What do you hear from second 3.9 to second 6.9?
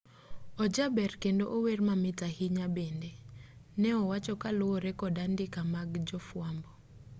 owacho kaluwore kod andika mag jofuambo